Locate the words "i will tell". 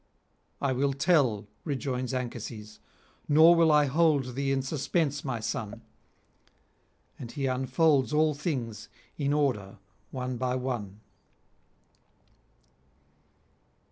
0.63-1.45